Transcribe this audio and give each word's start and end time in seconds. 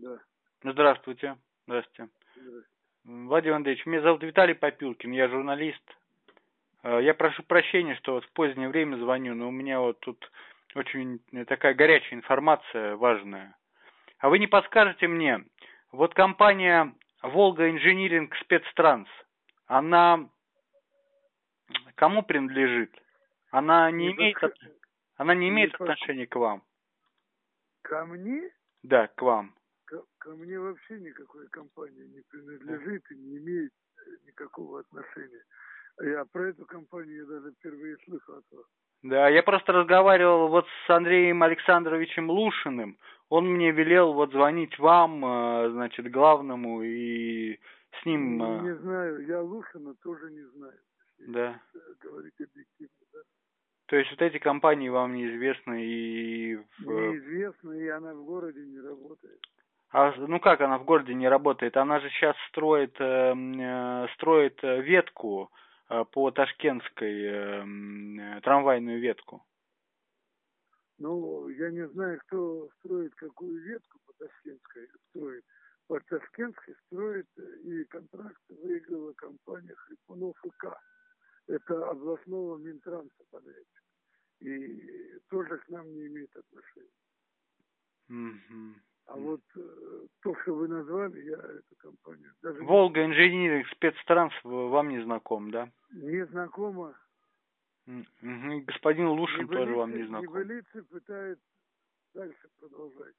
Да. 0.00 0.18
Ну, 0.62 0.72
здравствуйте. 0.72 1.36
Здравствуйте. 1.66 2.12
Здравствуйте. 2.34 2.68
Владимир 3.04 3.56
Андреевич, 3.56 3.86
меня 3.86 4.00
зовут 4.02 4.22
Виталий 4.22 4.54
Попилкин, 4.54 5.10
я 5.12 5.28
журналист. 5.28 5.82
Э, 6.82 7.00
Я 7.02 7.14
прошу 7.14 7.42
прощения, 7.42 7.94
что 7.96 8.14
вот 8.14 8.24
в 8.24 8.32
позднее 8.32 8.68
время 8.68 8.96
звоню, 8.96 9.34
но 9.34 9.48
у 9.48 9.50
меня 9.50 9.80
вот 9.80 10.00
тут 10.00 10.30
очень 10.74 11.18
такая 11.46 11.74
горячая 11.74 12.18
информация 12.18 12.96
важная. 12.96 13.56
А 14.18 14.28
вы 14.28 14.38
не 14.38 14.46
подскажете 14.46 15.06
мне, 15.08 15.44
вот 15.92 16.14
компания 16.14 16.94
Волга 17.22 17.70
Инжиниринг 17.70 18.34
Спецтранс, 18.36 19.08
она 19.66 20.28
кому 21.94 22.22
принадлежит? 22.22 22.94
Она 23.50 23.90
не 23.90 24.08
Не 24.08 24.12
имеет, 24.12 24.42
от- 24.42 24.54
она 25.16 25.34
не 25.34 25.40
не 25.46 25.48
имеет 25.48 25.72
под- 25.72 25.82
отношения 25.82 26.26
к 26.26 26.36
вам? 26.36 26.62
Ко 27.82 28.04
мне? 28.06 28.50
Да, 28.82 29.08
к 29.08 29.20
вам. 29.22 29.54
Ко, 29.90 30.04
ко 30.18 30.30
мне 30.36 30.58
вообще 30.60 31.00
никакой 31.00 31.48
компания 31.48 32.06
не 32.06 32.20
принадлежит 32.30 33.02
и 33.10 33.16
не 33.16 33.38
имеет 33.38 33.72
э, 33.72 34.10
никакого 34.26 34.80
отношения. 34.80 35.42
Я 36.00 36.24
про 36.26 36.50
эту 36.50 36.64
компанию 36.64 37.26
даже 37.26 37.50
впервые 37.52 37.96
слышал 38.04 38.36
от 38.36 38.44
вас. 38.52 38.66
Да, 39.02 39.28
я 39.28 39.42
просто 39.42 39.72
разговаривал 39.72 40.48
вот 40.48 40.66
с 40.86 40.90
Андреем 40.90 41.42
Александровичем 41.42 42.30
Лушиным. 42.30 42.98
Он 43.30 43.48
мне 43.48 43.72
велел 43.72 44.12
вот 44.12 44.30
звонить 44.30 44.78
вам, 44.78 45.24
э, 45.24 45.70
значит, 45.70 46.08
главному 46.10 46.82
и 46.82 47.58
с 48.00 48.06
ним... 48.06 48.40
э, 48.40 48.62
Не 48.62 48.76
знаю, 48.76 49.26
я 49.26 49.42
Лушина 49.42 49.94
тоже 50.02 50.30
не 50.30 50.44
знаю, 50.44 50.78
Да. 51.26 51.60
говорить 52.00 52.40
объективно. 52.40 52.94
Да. 53.12 53.18
То 53.86 53.96
есть 53.96 54.10
вот 54.12 54.22
эти 54.22 54.38
компании 54.38 54.88
вам 54.88 55.14
неизвестны 55.14 55.84
и... 55.84 56.54
в- 56.54 56.84
Неизвестно, 56.84 57.72
и 57.72 57.88
она 57.88 58.14
в 58.14 58.24
городе 58.24 58.64
не 58.64 58.78
работает. 58.78 59.40
А, 59.92 60.12
ну 60.16 60.38
как 60.38 60.60
она 60.60 60.78
в 60.78 60.84
городе 60.84 61.14
не 61.14 61.28
работает? 61.28 61.76
Она 61.76 61.98
же 62.00 62.08
сейчас 62.10 62.36
строит, 62.48 62.94
э, 63.00 63.04
м, 63.04 63.60
э, 63.60 64.08
строит 64.14 64.62
ветку 64.62 65.50
э, 65.88 66.04
по 66.12 66.30
Ташкентской, 66.30 67.22
э, 67.22 67.60
м, 67.62 68.20
э, 68.20 68.40
трамвайную 68.42 69.00
ветку. 69.00 69.44
Ну, 70.98 71.48
я 71.48 71.70
не 71.70 71.88
знаю, 71.88 72.20
кто 72.26 72.68
строит 72.78 73.14
какую 73.16 73.60
ветку 73.62 73.98
по 74.06 74.12
Ташкентской 74.12 74.88
строит. 75.08 75.44
По 75.88 75.98
Ташкентской 75.98 76.74
строит 76.86 77.26
э, 77.38 77.42
и 77.64 77.84
контракт 77.84 78.42
выиграла 78.48 79.12
компания 79.14 79.74
Хрипунов 79.74 80.36
и 80.44 80.50
К. 80.58 80.78
Это 81.48 81.90
областного 81.90 82.58
Минтранса 82.58 83.24
подрядчик. 83.32 83.82
И 84.38 85.18
тоже 85.30 85.58
к 85.58 85.68
нам 85.68 85.90
не 85.92 86.06
имеет 86.06 86.30
отношения. 86.36 86.92
Мгм. 88.08 88.76
А 89.06 89.16
вот 89.16 89.40
э, 89.56 89.60
то, 90.32 90.40
что 90.42 90.54
вы 90.54 90.68
назвали, 90.68 91.20
я 91.22 91.36
эту 91.36 91.76
компанию 91.78 92.32
даже 92.42 92.62
Волга 92.62 93.04
инжиниринг 93.04 93.66
спецтранс 93.68 94.32
вам 94.44 94.88
не 94.90 95.02
знаком, 95.02 95.50
да? 95.50 95.70
не 95.90 96.24
мгм. 98.20 98.52
И 98.52 98.60
Господин 98.62 99.08
Лушин 99.08 99.48
тоже 99.48 99.74
вам 99.74 99.90
не 99.90 100.02
Небылицы- 100.02 100.06
знаком. 100.06 100.26
Небылицы 100.28 100.82
пытаются 100.84 101.44
дальше 102.14 102.48
продолжать. 102.60 103.14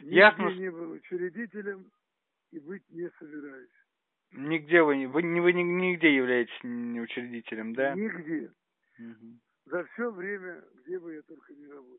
Нигде 0.00 0.16
Ясно. 0.16 0.48
не 0.50 0.70
был 0.70 0.92
учредителем 0.92 1.90
и 2.52 2.58
быть 2.60 2.88
не 2.88 3.10
собираюсь. 3.18 3.68
Нигде 4.32 4.82
вы, 4.82 4.96
не- 4.96 5.06
вы, 5.06 5.20
вы 5.40 5.52
ни- 5.52 5.62
нигде 5.62 6.14
являетесь 6.14 6.58
учредителем, 7.00 7.74
да? 7.74 7.94
Нигде. 7.94 8.50
Мгм. 8.98 9.40
За 9.66 9.84
все 9.84 10.10
время, 10.10 10.64
где 10.84 10.98
бы 10.98 11.14
я 11.14 11.22
только 11.22 11.52
не 11.52 11.66
работал. 11.66 11.98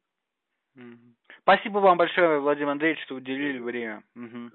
Мгм. 0.76 1.16
Спасибо 1.44 1.80
вам 1.80 1.98
большое, 1.98 2.40
Владимир 2.40 2.70
Андреевич, 2.70 3.02
что 3.04 3.16
уделили 3.16 3.60
время. 3.60 4.04
Мгм. 4.16 4.52